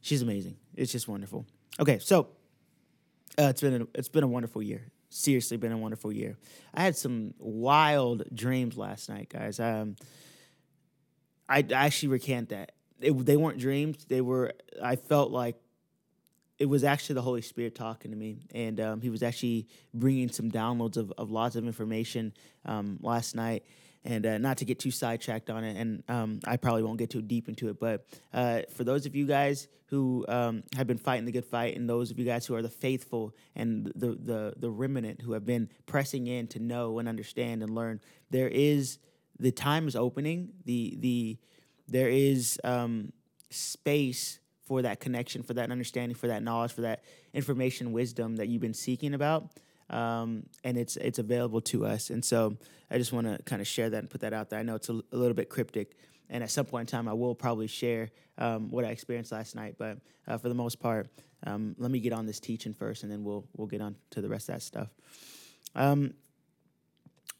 she's 0.00 0.22
amazing. 0.22 0.56
It's 0.76 0.92
just 0.92 1.08
wonderful. 1.08 1.46
Okay, 1.80 1.98
so 1.98 2.28
uh, 3.38 3.44
it's 3.44 3.60
been 3.60 3.82
a, 3.82 3.86
it's 3.94 4.08
been 4.08 4.24
a 4.24 4.28
wonderful 4.28 4.62
year 4.62 4.90
seriously 5.14 5.56
been 5.56 5.72
a 5.72 5.78
wonderful 5.78 6.12
year. 6.12 6.36
I 6.74 6.82
had 6.82 6.96
some 6.96 7.34
wild 7.38 8.24
dreams 8.34 8.76
last 8.76 9.08
night, 9.08 9.28
guys. 9.28 9.60
Um, 9.60 9.96
I, 11.48 11.58
I 11.58 11.86
actually 11.86 12.08
recant 12.08 12.48
that. 12.50 12.72
It, 13.00 13.12
they 13.24 13.36
weren't 13.36 13.58
dreams. 13.58 14.04
They 14.06 14.20
were. 14.20 14.54
I 14.82 14.96
felt 14.96 15.30
like 15.30 15.56
it 16.58 16.66
was 16.66 16.84
actually 16.84 17.14
the 17.14 17.22
Holy 17.22 17.42
Spirit 17.42 17.74
talking 17.74 18.10
to 18.10 18.16
me, 18.16 18.38
and 18.54 18.80
um, 18.80 19.00
He 19.00 19.10
was 19.10 19.22
actually 19.22 19.68
bringing 19.92 20.30
some 20.30 20.50
downloads 20.50 20.96
of, 20.96 21.12
of 21.18 21.30
lots 21.30 21.56
of 21.56 21.66
information 21.66 22.32
um, 22.64 22.98
last 23.02 23.34
night 23.34 23.64
and 24.04 24.26
uh, 24.26 24.38
not 24.38 24.58
to 24.58 24.64
get 24.64 24.78
too 24.78 24.90
sidetracked 24.90 25.48
on 25.48 25.64
it, 25.64 25.76
and 25.76 26.02
um, 26.08 26.40
I 26.44 26.56
probably 26.56 26.82
won't 26.82 26.98
get 26.98 27.10
too 27.10 27.22
deep 27.22 27.48
into 27.48 27.68
it. 27.68 27.80
But 27.80 28.06
uh, 28.32 28.62
for 28.74 28.84
those 28.84 29.06
of 29.06 29.14
you 29.14 29.26
guys 29.26 29.66
who 29.86 30.24
um, 30.28 30.62
have 30.76 30.86
been 30.86 30.98
fighting 30.98 31.24
the 31.24 31.32
good 31.32 31.46
fight, 31.46 31.76
and 31.76 31.88
those 31.88 32.10
of 32.10 32.18
you 32.18 32.24
guys 32.24 32.44
who 32.46 32.54
are 32.54 32.62
the 32.62 32.68
faithful 32.68 33.34
and 33.56 33.86
the 33.94 34.08
the 34.12 34.54
the 34.56 34.70
remnant 34.70 35.22
who 35.22 35.32
have 35.32 35.46
been 35.46 35.70
pressing 35.86 36.26
in 36.26 36.46
to 36.48 36.58
know 36.58 36.98
and 36.98 37.08
understand 37.08 37.62
and 37.62 37.74
learn, 37.74 38.00
there 38.30 38.48
is 38.48 38.98
the 39.38 39.50
time 39.50 39.88
is 39.88 39.96
opening. 39.96 40.52
The 40.64 40.96
the 40.98 41.38
there 41.88 42.08
is 42.08 42.60
um, 42.62 43.12
space 43.50 44.38
for 44.66 44.82
that 44.82 45.00
connection, 45.00 45.42
for 45.42 45.54
that 45.54 45.70
understanding, 45.70 46.14
for 46.14 46.28
that 46.28 46.42
knowledge, 46.42 46.72
for 46.72 46.82
that 46.82 47.04
information, 47.32 47.92
wisdom 47.92 48.36
that 48.36 48.48
you've 48.48 48.62
been 48.62 48.74
seeking 48.74 49.14
about 49.14 49.50
um, 49.90 50.44
and 50.62 50.76
it's 50.76 50.96
it's 50.96 51.18
available 51.18 51.60
to 51.62 51.86
us. 51.86 52.10
And 52.10 52.24
so 52.24 52.56
I 52.90 52.98
just 52.98 53.12
want 53.12 53.26
to 53.26 53.42
kind 53.44 53.60
of 53.60 53.68
share 53.68 53.90
that 53.90 53.98
and 53.98 54.10
put 54.10 54.20
that 54.22 54.32
out 54.32 54.50
there. 54.50 54.58
I 54.58 54.62
know 54.62 54.74
it's 54.74 54.88
a, 54.88 54.94
a, 54.94 55.16
little 55.16 55.34
bit 55.34 55.48
cryptic, 55.48 55.96
and 56.30 56.42
at 56.42 56.50
some 56.50 56.66
point 56.66 56.88
in 56.90 56.96
time, 56.96 57.08
I 57.08 57.12
will 57.12 57.34
probably 57.34 57.66
share 57.66 58.10
um, 58.38 58.70
what 58.70 58.84
I 58.84 58.88
experienced 58.88 59.32
last 59.32 59.54
night. 59.54 59.76
But 59.78 59.98
uh, 60.26 60.38
for 60.38 60.48
the 60.48 60.54
most 60.54 60.80
part, 60.80 61.08
um, 61.46 61.74
let 61.78 61.90
me 61.90 62.00
get 62.00 62.12
on 62.12 62.26
this 62.26 62.40
teaching 62.40 62.74
first, 62.74 63.02
and 63.02 63.12
then 63.12 63.24
we'll 63.24 63.44
we'll 63.56 63.68
get 63.68 63.80
on 63.80 63.96
to 64.10 64.20
the 64.20 64.28
rest 64.28 64.48
of 64.48 64.56
that 64.56 64.62
stuff. 64.62 64.88
Um, 65.74 66.14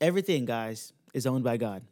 everything, 0.01 0.45
guys, 0.45 0.93
is 1.13 1.27
owned 1.27 1.45
by 1.45 1.57
God. 1.57 1.83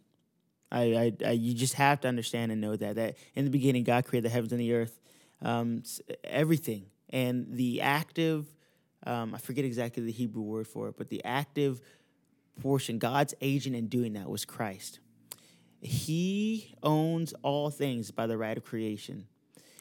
I, 0.70 0.80
I, 0.80 1.12
I, 1.26 1.30
you 1.32 1.52
just 1.54 1.74
have 1.74 2.00
to 2.00 2.08
understand 2.08 2.50
and 2.50 2.60
know 2.60 2.74
that 2.76 2.96
that 2.96 3.16
in 3.34 3.44
the 3.44 3.50
beginning, 3.50 3.84
God 3.84 4.06
created 4.06 4.30
the 4.30 4.32
heavens 4.32 4.52
and 4.52 4.60
the 4.60 4.72
earth, 4.72 4.98
um, 5.42 5.82
everything, 6.24 6.86
and 7.10 7.46
the 7.50 7.82
active 7.82 8.46
um, 9.06 9.34
I 9.34 9.38
forget 9.38 9.64
exactly 9.64 10.02
the 10.04 10.12
Hebrew 10.12 10.42
word 10.42 10.66
for 10.68 10.88
it, 10.88 10.96
but 10.96 11.08
the 11.08 11.24
active 11.24 11.80
portion, 12.60 12.98
God's 12.98 13.34
agent 13.40 13.74
in 13.76 13.88
doing 13.88 14.12
that 14.14 14.28
was 14.28 14.44
Christ. 14.44 15.00
He 15.80 16.74
owns 16.82 17.32
all 17.42 17.70
things 17.70 18.10
by 18.10 18.26
the 18.26 18.38
right 18.38 18.56
of 18.56 18.64
creation. 18.64 19.26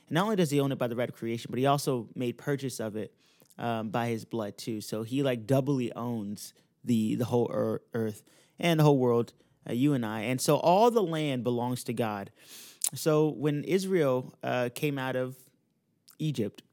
And 0.08 0.16
not 0.16 0.24
only 0.24 0.36
does 0.36 0.50
he 0.50 0.60
own 0.60 0.72
it 0.72 0.78
by 0.78 0.88
the 0.88 0.96
right 0.96 1.10
of 1.10 1.16
creation, 1.16 1.48
but 1.50 1.60
he 1.60 1.68
also 1.68 2.08
made 2.16 2.38
purchase 2.38 2.80
of 2.80 2.96
it 2.96 3.14
um, 3.58 3.90
by 3.90 4.08
his 4.08 4.26
blood 4.26 4.58
too. 4.58 4.82
So 4.82 5.04
he 5.04 5.22
like 5.22 5.46
doubly 5.46 5.94
owns 5.94 6.54
the 6.84 7.16
the 7.16 7.26
whole 7.26 7.50
earth 7.94 8.24
and 8.60 8.80
the 8.80 8.84
whole 8.84 8.98
world, 8.98 9.34
uh, 9.70 9.74
you 9.74 9.94
and 9.94 10.06
I. 10.06 10.22
And 10.22 10.42
so 10.42 10.58
all 10.58 10.90
the 10.90 11.04
land 11.04 11.44
belongs 11.44 11.84
to 11.86 11.94
God. 11.94 12.32
So 12.96 13.30
when 13.30 13.64
Israel 13.64 14.34
uh, 14.44 14.70
came 14.74 14.98
out 14.98 15.16
of 15.16 15.36
Egypt, 16.20 16.64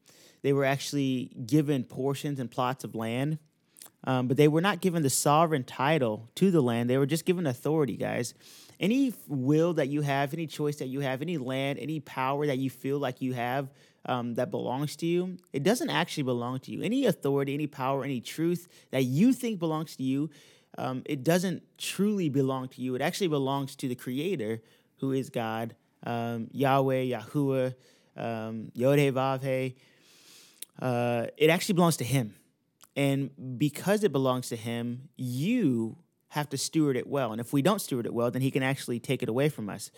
they 0.41 0.53
were 0.53 0.65
actually 0.65 1.31
given 1.45 1.83
portions 1.83 2.39
and 2.39 2.49
plots 2.49 2.83
of 2.83 2.95
land, 2.95 3.39
um, 4.05 4.27
but 4.27 4.37
they 4.37 4.47
were 4.47 4.61
not 4.61 4.81
given 4.81 5.03
the 5.03 5.09
sovereign 5.09 5.63
title 5.63 6.29
to 6.35 6.51
the 6.51 6.61
land. 6.61 6.89
They 6.89 6.97
were 6.97 7.05
just 7.05 7.25
given 7.25 7.45
authority, 7.45 7.97
guys. 7.97 8.33
Any 8.79 9.13
will 9.27 9.73
that 9.73 9.89
you 9.89 10.01
have, 10.01 10.33
any 10.33 10.47
choice 10.47 10.77
that 10.77 10.87
you 10.87 11.01
have, 11.01 11.21
any 11.21 11.37
land, 11.37 11.79
any 11.79 11.99
power 11.99 12.47
that 12.47 12.57
you 12.59 12.69
feel 12.69 12.97
like 12.97 13.21
you 13.21 13.33
have 13.33 13.69
um, 14.05 14.35
that 14.35 14.51
belongs 14.51 14.95
to 14.97 15.05
you, 15.05 15.37
it 15.51 15.63
doesn't 15.63 15.89
actually 15.89 16.23
belong 16.23 16.59
to 16.61 16.71
you. 16.71 16.81
Any 16.81 17.05
authority, 17.05 17.53
any 17.53 17.67
power, 17.67 18.05
any 18.05 18.21
truth 18.21 18.69
that 18.91 19.03
you 19.03 19.33
think 19.33 19.59
belongs 19.59 19.97
to 19.97 20.03
you, 20.03 20.29
um, 20.77 21.03
it 21.05 21.23
doesn't 21.23 21.63
truly 21.77 22.29
belong 22.29 22.69
to 22.69 22.81
you. 22.81 22.95
It 22.95 23.01
actually 23.01 23.27
belongs 23.27 23.75
to 23.75 23.89
the 23.89 23.95
Creator, 23.95 24.61
who 24.99 25.11
is 25.11 25.29
God, 25.29 25.75
um, 26.05 26.47
Yahweh, 26.53 27.03
Yahuwah, 27.03 27.75
um, 28.15 28.71
Yod 28.73 28.99
Vav 28.99 29.73
uh, 30.81 31.27
it 31.37 31.49
actually 31.49 31.75
belongs 31.75 31.97
to 31.97 32.03
Him. 32.03 32.35
And 32.95 33.31
because 33.57 34.03
it 34.03 34.11
belongs 34.11 34.49
to 34.49 34.55
Him, 34.55 35.09
you 35.15 35.97
have 36.29 36.49
to 36.49 36.57
steward 36.57 36.95
it 36.97 37.07
well. 37.07 37.31
And 37.31 37.41
if 37.41 37.53
we 37.53 37.61
don't 37.61 37.79
steward 37.79 38.05
it 38.05 38.13
well, 38.13 38.31
then 38.31 38.41
He 38.41 38.51
can 38.51 38.63
actually 38.63 38.99
take 38.99 39.23
it 39.23 39.29
away 39.29 39.49
from 39.49 39.69
us. 39.69 39.91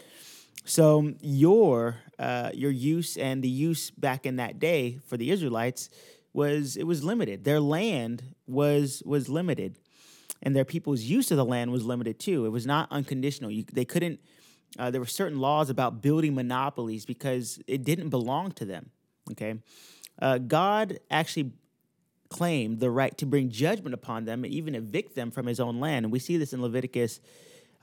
So 0.65 1.13
your 1.21 1.97
uh, 2.19 2.51
your 2.53 2.71
use 2.71 3.17
and 3.17 3.43
the 3.43 3.49
use 3.49 3.89
back 3.89 4.25
in 4.25 4.35
that 4.35 4.59
day 4.59 4.99
for 5.07 5.17
the 5.17 5.31
Israelites 5.31 5.89
was 6.33 6.77
it 6.77 6.83
was 6.83 7.03
limited. 7.03 7.43
Their 7.43 7.59
land 7.59 8.35
was 8.45 9.01
was 9.05 9.27
limited, 9.27 9.79
and 10.41 10.55
their 10.55 10.65
people's 10.65 11.01
use 11.01 11.31
of 11.31 11.37
the 11.37 11.45
land 11.45 11.71
was 11.71 11.83
limited 11.85 12.19
too. 12.19 12.45
It 12.45 12.49
was 12.49 12.65
not 12.65 12.87
unconditional. 12.91 13.49
You, 13.51 13.65
they 13.71 13.85
couldn't. 13.85 14.19
Uh, 14.79 14.89
there 14.91 15.01
were 15.01 15.07
certain 15.07 15.39
laws 15.39 15.69
about 15.69 16.01
building 16.01 16.33
monopolies 16.33 17.05
because 17.05 17.59
it 17.67 17.83
didn't 17.83 18.09
belong 18.09 18.51
to 18.53 18.65
them. 18.65 18.91
Okay, 19.31 19.55
uh, 20.21 20.37
God 20.37 20.99
actually 21.09 21.51
claimed 22.29 22.79
the 22.79 22.89
right 22.89 23.17
to 23.17 23.25
bring 23.25 23.49
judgment 23.49 23.93
upon 23.93 24.25
them 24.25 24.43
and 24.43 24.53
even 24.53 24.73
evict 24.73 25.15
them 25.15 25.31
from 25.31 25.45
his 25.45 25.59
own 25.59 25.79
land. 25.79 26.05
And 26.05 26.13
we 26.13 26.19
see 26.19 26.37
this 26.37 26.53
in 26.53 26.61
Leviticus 26.61 27.19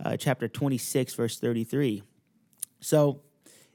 uh, 0.03 0.17
chapter 0.17 0.49
26, 0.49 1.15
verse 1.15 1.39
33. 1.39 2.03
So, 2.81 3.21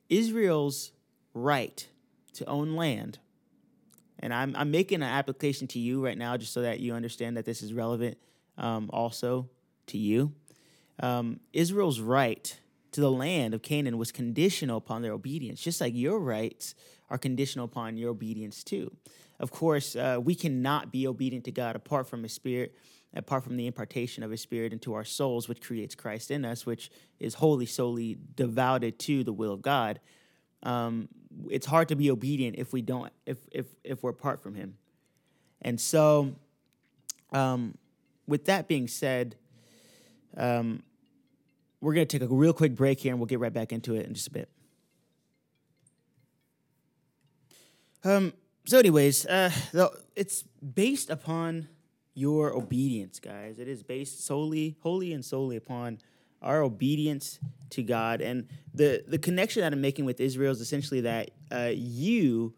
Israel's 0.09 0.91
right 1.33 1.87
to 2.33 2.45
own 2.45 2.75
land, 2.75 3.19
and 4.19 4.33
I'm, 4.33 4.55
I'm 4.55 4.71
making 4.71 4.97
an 4.97 5.09
application 5.09 5.67
to 5.69 5.79
you 5.79 6.03
right 6.03 6.17
now 6.17 6.37
just 6.37 6.53
so 6.53 6.61
that 6.61 6.79
you 6.79 6.93
understand 6.93 7.37
that 7.37 7.45
this 7.45 7.61
is 7.61 7.73
relevant 7.73 8.17
um, 8.57 8.89
also 8.93 9.49
to 9.87 9.97
you. 9.97 10.33
Um, 10.99 11.39
Israel's 11.51 11.99
right 11.99 12.57
to 12.93 13.01
the 13.01 13.11
land 13.11 13.53
of 13.53 13.61
Canaan 13.61 13.97
was 13.97 14.11
conditional 14.11 14.77
upon 14.77 15.01
their 15.01 15.13
obedience, 15.13 15.61
just 15.61 15.81
like 15.81 15.93
your 15.95 16.19
rights 16.19 16.75
are 17.09 17.17
conditional 17.17 17.65
upon 17.65 17.97
your 17.97 18.09
obedience 18.09 18.63
too. 18.63 18.95
Of 19.39 19.51
course, 19.51 19.95
uh, 19.95 20.19
we 20.23 20.35
cannot 20.35 20.91
be 20.91 21.07
obedient 21.07 21.45
to 21.45 21.51
God 21.51 21.75
apart 21.75 22.07
from 22.07 22.23
His 22.23 22.33
Spirit, 22.33 22.75
apart 23.13 23.43
from 23.43 23.57
the 23.57 23.67
impartation 23.67 24.23
of 24.23 24.31
His 24.31 24.41
Spirit 24.41 24.73
into 24.73 24.93
our 24.93 25.03
souls, 25.03 25.49
which 25.49 25.61
creates 25.61 25.95
Christ 25.95 26.31
in 26.31 26.45
us, 26.45 26.65
which 26.65 26.91
is 27.19 27.35
wholly, 27.35 27.65
solely 27.65 28.17
devoted 28.35 28.99
to 28.99 29.23
the 29.23 29.33
will 29.33 29.51
of 29.51 29.61
God. 29.61 29.99
Um, 30.61 31.09
it's 31.49 31.65
hard 31.65 31.89
to 31.89 31.95
be 31.95 32.09
obedient 32.11 32.57
if 32.57 32.73
we 32.73 32.81
don't, 32.81 33.11
if 33.25 33.39
if 33.51 33.65
if 33.83 34.03
we're 34.03 34.11
apart 34.11 34.41
from 34.41 34.55
Him. 34.55 34.77
And 35.61 35.81
so, 35.81 36.35
um, 37.31 37.75
with 38.27 38.45
that 38.45 38.67
being 38.67 38.87
said, 38.87 39.35
um, 40.37 40.83
we're 41.83 41.93
going 41.93 42.07
to 42.07 42.19
take 42.19 42.27
a 42.27 42.33
real 42.33 42.53
quick 42.53 42.75
break 42.75 43.01
here 43.01 43.11
and 43.11 43.19
we'll 43.19 43.27
get 43.27 43.39
right 43.39 43.51
back 43.51 43.73
into 43.73 43.93
it 43.95 44.05
in 44.05 44.13
just 44.13 44.27
a 44.27 44.31
bit. 44.31 44.49
Um, 48.05 48.33
so, 48.65 48.79
anyways, 48.79 49.25
uh, 49.25 49.51
it's 50.15 50.43
based 50.43 51.09
upon 51.09 51.67
your 52.13 52.55
obedience, 52.55 53.19
guys. 53.19 53.59
It 53.59 53.67
is 53.67 53.83
based 53.83 54.25
solely, 54.25 54.77
wholly, 54.79 55.11
and 55.11 55.25
solely 55.25 55.57
upon 55.57 55.99
our 56.41 56.61
obedience 56.61 57.39
to 57.71 57.83
God. 57.83 58.21
And 58.21 58.47
the 58.73 59.03
the 59.05 59.17
connection 59.17 59.61
that 59.61 59.73
I'm 59.73 59.81
making 59.81 60.05
with 60.05 60.21
Israel 60.21 60.51
is 60.53 60.61
essentially 60.61 61.01
that 61.01 61.31
uh, 61.51 61.71
you, 61.73 62.53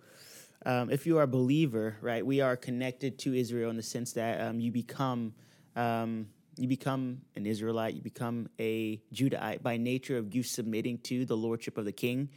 um, 0.68 0.92
if 0.92 1.08
you 1.08 1.18
are 1.18 1.24
a 1.24 1.28
believer, 1.28 1.98
right, 2.02 2.24
we 2.24 2.42
are 2.42 2.56
connected 2.56 3.18
to 3.20 3.34
Israel 3.34 3.72
in 3.72 3.76
the 3.76 3.84
sense 3.84 4.14
that 4.14 4.40
um, 4.42 4.60
you 4.60 4.72
become. 4.72 5.34
Um, 5.76 6.28
you 6.58 6.68
become 6.68 7.22
an 7.36 7.46
Israelite, 7.46 7.96
you 7.96 8.02
become 8.02 8.50
a 8.60 9.02
Judahite 9.14 9.62
by 9.62 9.78
nature 9.78 10.18
of 10.18 10.34
you 10.34 10.44
submitting 10.44 10.98
to 11.00 11.26
the 11.26 11.36
lordship 11.36 11.78
of 11.78 11.86
the 11.86 11.92
king 11.92 12.30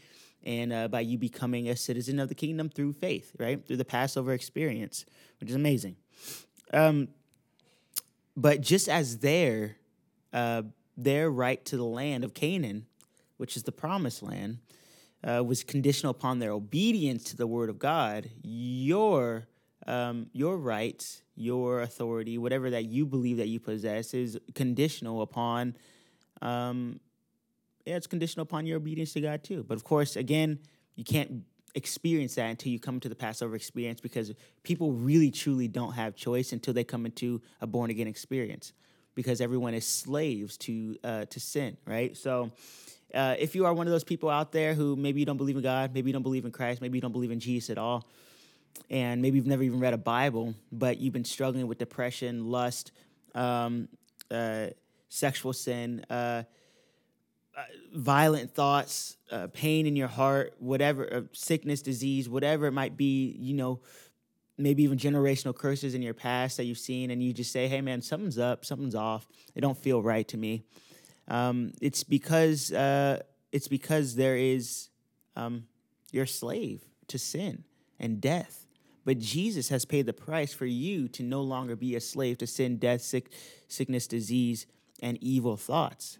and 0.45 0.73
uh, 0.73 0.89
by 0.89 1.01
you 1.01 1.19
becoming 1.19 1.69
a 1.69 1.77
citizen 1.77 2.19
of 2.19 2.29
the 2.29 2.35
kingdom 2.35 2.69
through 2.69 2.93
faith, 2.93 3.33
right? 3.39 3.67
Through 3.67 3.77
the 3.77 3.85
Passover 3.85 4.33
experience, 4.33 5.05
which 5.41 5.51
is 5.51 5.57
amazing. 5.57 5.97
Um, 6.73 7.09
but 8.37 8.61
just 8.61 8.89
as 8.89 9.19
their, 9.19 9.77
uh, 10.33 10.63
their 10.97 11.31
right 11.31 11.65
to 11.67 11.77
the 11.77 11.85
land 11.85 12.25
of 12.25 12.35
Canaan, 12.35 12.87
which 13.37 13.57
is 13.57 13.65
the 13.65 13.73
promised 13.73 14.23
land, 14.23 14.59
uh, 15.25 15.43
was 15.45 15.65
conditional 15.65 16.11
upon 16.11 16.39
their 16.39 16.53
obedience 16.53 17.25
to 17.25 17.37
the 17.37 17.47
word 17.47 17.69
of 17.69 17.79
God, 17.79 18.31
your 18.43 19.49
um, 19.89 20.27
your 20.33 20.57
rights, 20.59 21.23
your 21.35 21.81
authority, 21.81 22.37
whatever 22.37 22.71
that 22.71 22.85
you 22.85 23.07
believe 23.07 23.39
that 23.39 23.49
you 23.49 23.59
possess, 23.59 24.13
is 24.13 24.39
conditional 24.55 25.23
upon. 25.23 25.75
Um, 26.43 27.01
yeah, 27.87 27.97
it's 27.97 28.07
conditional 28.07 28.43
upon 28.43 28.67
your 28.67 28.77
obedience 28.77 29.15
to 29.15 29.21
God 29.23 29.43
too. 29.43 29.65
But 29.67 29.77
of 29.77 29.85
course, 29.85 30.15
again, 30.15 30.59
you 30.95 31.05
can't 31.05 31.43
experience 31.75 32.35
that 32.35 32.51
until 32.51 32.71
you 32.71 32.79
come 32.79 33.01
to 33.01 33.09
the 33.09 33.15
Passover 33.15 33.57
experience 33.57 34.01
because 34.01 34.33
people 34.63 34.93
really 34.93 35.31
truly 35.31 35.69
don't 35.69 35.93
have 35.93 36.15
choice 36.15 36.53
until 36.53 36.75
they 36.75 36.85
come 36.85 37.07
into 37.07 37.41
a 37.61 37.67
born 37.67 37.91
again 37.91 38.07
experience 38.07 38.75
because 39.15 39.41
everyone 39.41 39.73
is 39.73 39.87
slaves 39.87 40.59
to 40.59 40.97
uh, 41.03 41.25
to 41.27 41.41
sin, 41.41 41.77
right? 41.87 42.17
So. 42.17 42.53
Uh, 43.15 43.35
if 43.39 43.55
you 43.55 43.65
are 43.65 43.73
one 43.73 43.87
of 43.87 43.91
those 43.91 44.05
people 44.05 44.29
out 44.29 44.53
there 44.53 44.75
who 44.75 44.95
maybe 44.95 45.19
you 45.19 45.25
don't 45.25 45.39
believe 45.39 45.57
in 45.57 45.63
God, 45.63 45.95
maybe 45.95 46.11
you 46.11 46.13
don't 46.13 46.23
believe 46.23 46.45
in 46.45 46.53
Christ, 46.53 46.83
maybe 46.83 46.99
you 46.99 47.01
don't 47.01 47.11
believe 47.11 47.31
in 47.31 47.41
Jesus 47.41 47.71
at 47.71 47.79
all, 47.79 48.07
and 48.91 49.23
maybe 49.23 49.37
you've 49.37 49.47
never 49.47 49.63
even 49.63 49.81
read 49.81 49.95
a 49.95 49.99
Bible, 49.99 50.55
but 50.73 50.99
you've 50.99 51.13
been 51.13 51.25
struggling 51.25 51.67
with 51.67 51.79
depression, 51.79 52.51
lust, 52.51 52.93
um, 53.35 53.89
uh, 54.31 54.69
sexual 55.09 55.53
sin, 55.53 56.05
uh, 56.11 56.43
uh, 57.57 57.63
violent 57.95 58.55
thoughts, 58.55 59.17
uh, 59.33 59.49
pain 59.53 59.87
in 59.87 59.97
your 59.97 60.09
heart, 60.09 60.55
whatever, 60.59 61.13
uh, 61.13 61.21
sickness, 61.33 61.83
disease, 61.83 62.29
whatever 62.29 62.67
it 62.67 62.73
might 62.73 62.97
be, 62.97 63.37
you 63.39 63.55
know, 63.55 63.81
maybe 64.59 64.83
even 64.83 64.99
generational 64.99 65.55
curses 65.55 65.95
in 65.95 66.03
your 66.03 66.15
past 66.15 66.57
that 66.57 66.65
you've 66.65 66.79
seen, 66.79 67.11
and 67.11 67.23
you 67.23 67.33
just 67.33 67.53
say, 67.53 67.69
hey, 67.69 67.81
man, 67.81 68.03
something's 68.03 68.39
up, 68.39 68.65
something's 68.65 68.95
off. 68.95 69.27
It 69.55 69.61
don't 69.61 69.79
feel 69.79 70.03
right 70.03 70.27
to 70.29 70.37
me. 70.37 70.65
Um, 71.29 71.73
it's 71.81 72.05
because 72.05 72.73
uh, 72.73 73.23
it's 73.53 73.69
because 73.69 74.17
there 74.17 74.37
is 74.37 74.89
um, 75.37 75.67
you're 76.11 76.25
a 76.25 76.29
slave 76.29 76.85
to 77.09 77.19
sin 77.19 77.65
and 77.99 78.21
death. 78.21 78.67
But 79.09 79.21
Jesus 79.21 79.71
has 79.71 79.87
paid 79.87 80.05
the 80.05 80.13
price 80.13 80.53
for 80.53 80.67
you 80.67 81.09
to 81.09 81.23
no 81.23 81.41
longer 81.41 81.75
be 81.77 81.97
a 81.97 82.01
slave 82.01 82.37
to 82.39 82.47
sin, 82.47 82.77
death, 82.77 83.01
sick, 83.01 83.33
sickness, 83.67 84.07
disease, 84.07 84.67
and 85.01 85.17
evil 85.23 85.57
thoughts. 85.57 86.19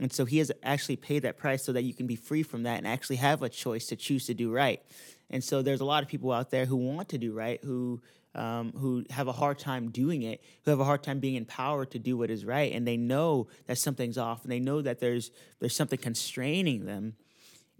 And 0.00 0.12
so 0.12 0.24
he 0.24 0.38
has 0.38 0.50
actually 0.64 0.96
paid 0.96 1.22
that 1.22 1.38
price 1.38 1.62
so 1.62 1.70
that 1.70 1.82
you 1.82 1.94
can 1.94 2.08
be 2.08 2.16
free 2.16 2.42
from 2.42 2.64
that 2.64 2.78
and 2.78 2.88
actually 2.88 3.16
have 3.16 3.44
a 3.44 3.48
choice 3.48 3.86
to 3.86 3.94
choose 3.94 4.26
to 4.26 4.34
do 4.34 4.50
right. 4.50 4.82
And 5.30 5.44
so 5.44 5.62
there's 5.62 5.80
a 5.80 5.84
lot 5.84 6.02
of 6.02 6.08
people 6.08 6.32
out 6.32 6.50
there 6.50 6.66
who 6.66 6.74
want 6.74 7.10
to 7.10 7.18
do 7.18 7.32
right, 7.32 7.62
who 7.62 8.02
um, 8.34 8.72
who 8.72 9.04
have 9.10 9.28
a 9.28 9.32
hard 9.32 9.60
time 9.60 9.92
doing 9.92 10.22
it, 10.22 10.42
who 10.64 10.72
have 10.72 10.80
a 10.80 10.84
hard 10.84 11.04
time 11.04 11.20
being 11.20 11.36
empowered 11.36 11.92
to 11.92 12.00
do 12.00 12.16
what 12.16 12.30
is 12.30 12.44
right, 12.44 12.72
and 12.72 12.84
they 12.84 12.96
know 12.96 13.46
that 13.68 13.78
something's 13.78 14.18
off, 14.18 14.42
and 14.42 14.50
they 14.50 14.58
know 14.58 14.82
that 14.82 14.98
there's 14.98 15.30
there's 15.60 15.76
something 15.76 16.00
constraining 16.00 16.84
them. 16.84 17.14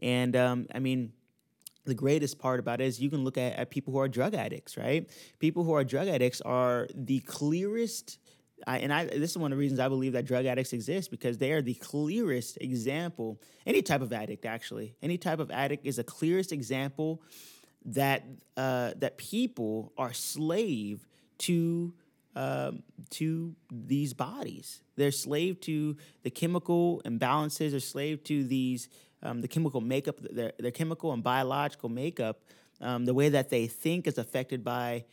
And 0.00 0.36
um, 0.36 0.68
I 0.72 0.78
mean, 0.78 1.12
the 1.84 1.94
greatest 1.94 2.38
part 2.38 2.60
about 2.60 2.80
it 2.80 2.84
is 2.84 3.00
you 3.00 3.10
can 3.10 3.24
look 3.24 3.36
at, 3.36 3.56
at 3.56 3.70
people 3.70 3.92
who 3.92 3.98
are 3.98 4.08
drug 4.08 4.34
addicts, 4.34 4.76
right? 4.76 5.08
People 5.38 5.64
who 5.64 5.72
are 5.72 5.84
drug 5.84 6.08
addicts 6.08 6.40
are 6.40 6.88
the 6.94 7.20
clearest. 7.20 8.18
I, 8.66 8.78
and 8.78 8.92
I, 8.92 9.04
this 9.04 9.30
is 9.30 9.38
one 9.38 9.52
of 9.52 9.56
the 9.56 9.60
reasons 9.60 9.80
I 9.80 9.88
believe 9.88 10.12
that 10.12 10.24
drug 10.24 10.46
addicts 10.46 10.72
exist 10.72 11.10
because 11.10 11.38
they 11.38 11.52
are 11.52 11.60
the 11.60 11.74
clearest 11.74 12.58
example. 12.60 13.40
Any 13.66 13.82
type 13.82 14.00
of 14.00 14.12
addict, 14.12 14.46
actually, 14.46 14.94
any 15.02 15.18
type 15.18 15.40
of 15.40 15.50
addict 15.50 15.86
is 15.86 15.96
the 15.96 16.04
clearest 16.04 16.52
example 16.52 17.22
that 17.86 18.24
uh, 18.56 18.92
that 18.96 19.18
people 19.18 19.92
are 19.98 20.12
slave 20.12 21.06
to 21.36 21.92
um, 22.36 22.82
to 23.10 23.54
these 23.70 24.12
bodies. 24.12 24.82
They're 24.96 25.12
slave 25.12 25.60
to 25.62 25.96
the 26.22 26.30
chemical 26.30 27.02
imbalances. 27.04 27.70
They're 27.70 27.80
slave 27.80 28.24
to 28.24 28.44
these 28.44 28.88
um, 29.24 29.40
the 29.40 29.48
chemical 29.48 29.80
makeup, 29.80 30.20
their, 30.20 30.52
their 30.58 30.70
chemical 30.70 31.12
and 31.12 31.22
biological 31.22 31.88
makeup, 31.88 32.42
um, 32.80 33.06
the 33.06 33.14
way 33.14 33.30
that 33.30 33.48
they 33.48 33.66
think 33.66 34.06
is 34.06 34.18
affected 34.18 34.62
by 34.62 35.04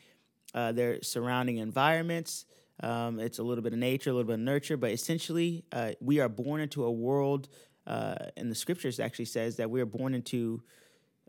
uh, 0.53 0.73
their 0.73 1.01
surrounding 1.01 1.57
environments. 1.57 2.45
Um, 2.83 3.19
it's 3.19 3.39
a 3.39 3.43
little 3.43 3.63
bit 3.63 3.73
of 3.73 3.79
nature, 3.79 4.09
a 4.09 4.13
little 4.13 4.27
bit 4.27 4.33
of 4.33 4.39
nurture, 4.41 4.75
but 4.75 4.91
essentially, 4.91 5.63
uh, 5.71 5.91
we 6.01 6.19
are 6.19 6.27
born 6.27 6.61
into 6.61 6.83
a 6.83 6.91
world, 6.91 7.47
uh, 7.87 8.15
and 8.35 8.51
the 8.51 8.55
scriptures 8.55 8.99
actually 8.99 9.25
says 9.25 9.55
that 9.57 9.69
we 9.69 9.79
are 9.79 9.85
born 9.85 10.13
into 10.13 10.61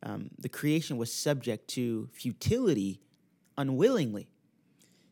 um, 0.03 0.31
the 0.39 0.49
creation 0.49 0.97
was 0.97 1.13
subject 1.13 1.69
to 1.69 2.09
futility 2.13 3.01
unwillingly. 3.57 4.29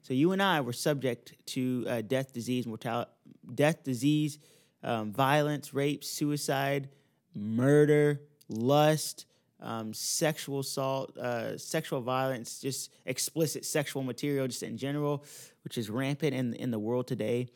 So 0.03 0.15
you 0.15 0.33
and 0.33 0.43
I 0.43 0.61
were 0.61 0.73
subject 0.73 1.35
to 1.49 1.85
uh, 1.89 2.01
death, 2.03 2.33
disease, 2.33 2.67
mortality, 2.67 3.11
death, 3.55 3.85
disease, 3.85 4.39
um, 4.83 5.13
violence, 5.13 5.75
rape, 5.75 6.03
suicide, 6.05 6.89
murder, 7.35 8.21
lust, 8.49 9.27
um, 9.61 9.93
sexual 9.93 10.61
assault, 10.61 11.17
uh, 11.19 11.59
sexual 11.59 12.01
violence, 12.01 12.61
just 12.61 12.91
explicit 13.05 13.65
sexual 13.65 14.03
material, 14.03 14.47
just 14.47 14.63
in 14.63 14.77
general, 14.79 15.25
which 15.65 15.77
is 15.77 15.91
rampant 15.91 16.35
in 16.35 16.55
in 16.55 16.71
the 16.71 16.79
world 16.79 17.07
today. 17.07 17.49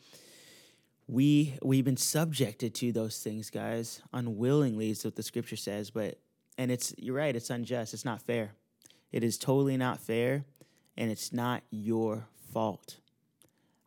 We 1.07 1.57
we've 1.63 1.85
been 1.85 1.97
subjected 1.97 2.75
to 2.75 2.91
those 2.91 3.19
things, 3.19 3.49
guys, 3.49 4.01
unwillingly, 4.13 4.91
is 4.91 5.03
what 5.03 5.15
the 5.15 5.23
scripture 5.23 5.55
says. 5.55 5.89
But 5.89 6.19
and 6.57 6.71
it's 6.71 6.93
you're 6.97 7.15
right, 7.15 7.35
it's 7.35 7.49
unjust, 7.49 7.93
it's 7.93 8.05
not 8.05 8.21
fair. 8.21 8.51
It 9.11 9.23
is 9.23 9.37
totally 9.37 9.77
not 9.77 9.99
fair, 9.99 10.45
and 10.97 11.09
it's 11.09 11.33
not 11.33 11.63
your 11.71 12.27
fault. 12.55 12.95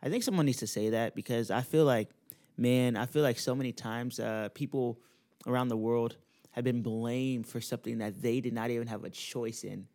I 0.02 0.10
think 0.10 0.22
someone 0.22 0.44
needs 0.44 0.58
to 0.58 0.66
say 0.66 0.90
that 0.90 1.14
because 1.14 1.50
I 1.50 1.62
feel 1.62 1.86
like, 1.86 2.10
man, 2.58 2.98
I 2.98 3.06
feel 3.06 3.22
like 3.22 3.38
so 3.38 3.54
many 3.54 3.72
times 3.72 4.20
uh, 4.20 4.50
people 4.52 5.00
around 5.46 5.68
the 5.68 5.76
world 5.76 6.18
have 6.50 6.64
been 6.64 6.82
blamed 6.82 7.46
for 7.46 7.62
something 7.62 7.96
that 7.98 8.20
they 8.20 8.42
did 8.42 8.52
not 8.52 8.68
even 8.68 8.86
have 8.86 9.04
a 9.04 9.10
choice 9.10 9.64
in. 9.64 9.86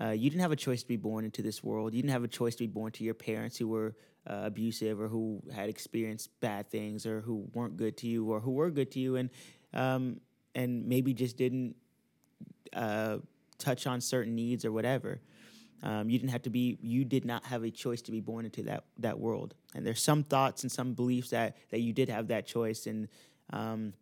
Uh, 0.00 0.08
you 0.08 0.28
didn't 0.28 0.42
have 0.42 0.50
a 0.50 0.56
choice 0.56 0.82
to 0.82 0.88
be 0.88 0.96
born 0.96 1.24
into 1.24 1.40
this 1.40 1.62
world. 1.62 1.94
You 1.94 2.02
didn't 2.02 2.10
have 2.10 2.24
a 2.24 2.34
choice 2.40 2.56
to 2.56 2.64
be 2.64 2.72
born 2.80 2.90
to 2.92 3.04
your 3.04 3.14
parents 3.14 3.56
who 3.56 3.68
were 3.68 3.94
uh, 4.28 4.42
abusive 4.46 5.00
or 5.00 5.06
who 5.06 5.40
had 5.54 5.68
experienced 5.68 6.30
bad 6.40 6.68
things 6.68 7.06
or 7.06 7.20
who 7.20 7.48
weren't 7.54 7.76
good 7.76 7.96
to 7.98 8.08
you 8.08 8.28
or 8.28 8.40
who 8.40 8.50
were 8.50 8.70
good 8.70 8.90
to 8.90 8.98
you 8.98 9.14
and 9.14 9.30
um, 9.72 10.20
and 10.56 10.88
maybe 10.88 11.14
just 11.14 11.36
didn't 11.36 11.76
uh, 12.72 13.18
touch 13.58 13.86
on 13.86 14.00
certain 14.00 14.34
needs 14.34 14.64
or 14.64 14.72
whatever. 14.72 15.20
Um, 15.82 16.08
you 16.08 16.18
didn't 16.18 16.32
have 16.32 16.42
to 16.42 16.50
be. 16.50 16.78
You 16.80 17.04
did 17.04 17.24
not 17.24 17.44
have 17.44 17.62
a 17.64 17.70
choice 17.70 18.02
to 18.02 18.12
be 18.12 18.20
born 18.20 18.44
into 18.44 18.62
that 18.62 18.84
that 18.98 19.18
world. 19.18 19.54
And 19.74 19.84
there's 19.84 20.02
some 20.02 20.22
thoughts 20.22 20.62
and 20.62 20.72
some 20.72 20.94
beliefs 20.94 21.30
that 21.30 21.56
that 21.70 21.80
you 21.80 21.92
did 21.92 22.08
have 22.08 22.28
that 22.28 22.46
choice 22.46 22.86
and. 22.86 23.08
Um, 23.50 23.92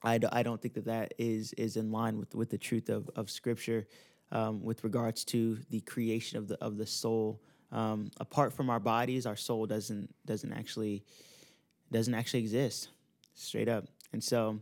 I, 0.00 0.20
I 0.30 0.44
don't 0.44 0.62
think 0.62 0.74
that 0.74 0.84
that 0.84 1.14
is 1.18 1.52
is 1.54 1.76
in 1.76 1.90
line 1.90 2.18
with, 2.18 2.32
with 2.32 2.50
the 2.50 2.58
truth 2.58 2.88
of, 2.88 3.10
of 3.16 3.28
Scripture 3.30 3.88
um, 4.30 4.62
with 4.62 4.84
regards 4.84 5.24
to 5.24 5.58
the 5.70 5.80
creation 5.80 6.38
of 6.38 6.46
the 6.46 6.56
of 6.60 6.76
the 6.76 6.86
soul. 6.86 7.40
Um, 7.72 8.12
apart 8.20 8.52
from 8.52 8.70
our 8.70 8.78
bodies, 8.78 9.26
our 9.26 9.34
soul 9.34 9.66
doesn't 9.66 10.14
doesn't 10.24 10.52
actually 10.52 11.02
doesn't 11.90 12.14
actually 12.14 12.40
exist, 12.40 12.90
straight 13.34 13.68
up. 13.68 13.86
And 14.12 14.22
so, 14.22 14.60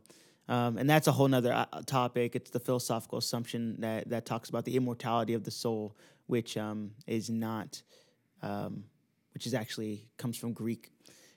Um, 0.48 0.78
and 0.78 0.88
that's 0.88 1.08
a 1.08 1.12
whole 1.12 1.28
nother 1.28 1.52
uh, 1.52 1.66
topic. 1.86 2.36
It's 2.36 2.50
the 2.50 2.60
philosophical 2.60 3.18
assumption 3.18 3.80
that, 3.80 4.08
that 4.10 4.26
talks 4.26 4.48
about 4.48 4.64
the 4.64 4.76
immortality 4.76 5.34
of 5.34 5.42
the 5.42 5.50
soul, 5.50 5.96
which 6.26 6.56
um, 6.56 6.92
is 7.06 7.30
not, 7.30 7.82
um, 8.42 8.84
which 9.34 9.46
is 9.46 9.54
actually 9.54 10.08
comes 10.16 10.36
from 10.36 10.52
Greek. 10.52 10.90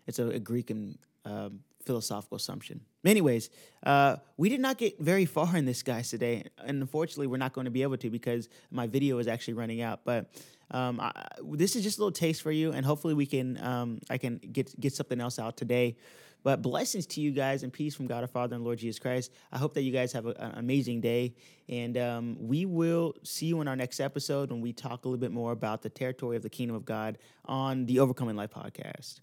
It's 0.08 0.19
a, 0.19 0.29
a 0.29 0.39
Greek 0.39 0.69
and 0.69 0.98
um, 1.25 1.60
philosophical 1.86 2.38
assumption. 2.38 2.81
Anyways, 3.05 3.50
uh, 3.84 4.17
we 4.38 4.50
did 4.50 4.60
not 4.60 4.77
get 4.77 5.00
very 5.00 5.25
far 5.25 5.55
in 5.55 5.65
this, 5.65 5.84
guys, 5.84 6.10
today. 6.10 6.43
And 6.65 6.81
unfortunately, 6.81 7.27
we're 7.27 7.38
not 7.38 7.53
going 7.53 7.65
to 7.65 7.72
be 7.72 7.84
able 7.84 7.98
to 7.98 8.10
because 8.10 8.50
my 8.72 8.88
video 8.88 9.19
is 9.19 9.27
actually 9.27 9.55
running 9.55 9.81
out. 9.81 10.01
But 10.03 10.31
um, 10.72 11.00
I, 11.00 11.12
this 11.43 11.75
is 11.75 11.84
just 11.84 11.98
a 11.98 12.01
little 12.01 12.12
taste 12.12 12.41
for 12.41 12.51
you, 12.51 12.74
and 12.74 12.86
hopefully, 12.86 13.13
we 13.13 13.25
can 13.25 13.58
um, 13.63 14.00
I 14.10 14.17
can 14.17 14.38
get 14.38 14.79
get 14.79 14.93
something 14.93 15.19
else 15.19 15.39
out 15.39 15.58
today. 15.58 15.98
But 16.43 16.62
blessings 16.62 17.05
to 17.08 17.22
you 17.22 17.31
guys 17.31 17.63
and 17.63 17.72
peace 17.72 17.96
from 17.96 18.08
God 18.08 18.22
our 18.22 18.27
Father 18.27 18.55
and 18.55 18.63
Lord 18.63 18.79
Jesus 18.79 19.00
Christ. 19.00 19.31
I 19.51 19.58
hope 19.58 19.74
that 19.74 19.81
you 19.81 19.91
guys 19.91 20.13
have 20.13 20.25
a, 20.25 20.29
an 20.29 20.53
amazing 20.58 21.01
day. 21.01 21.36
And 21.67 21.98
um, 21.98 22.38
we 22.39 22.65
will 22.65 23.15
see 23.24 23.48
you 23.48 23.62
in 23.62 23.67
our 23.67 23.75
next 23.75 24.00
episode 24.00 24.51
when 24.51 24.62
we 24.62 24.74
talk 24.74 25.05
a 25.05 25.08
little 25.08 25.19
bit 25.19 25.31
more 25.31 25.51
about 25.51 25.81
the 25.81 25.89
territory 25.89 26.38
of 26.38 26.43
the 26.43 26.50
kingdom 26.50 26.75
of 26.75 26.86
God 26.86 27.17
on 27.46 27.86
the 27.86 28.00
Overcoming 28.00 28.36
Life 28.36 28.51
podcast. 28.51 29.19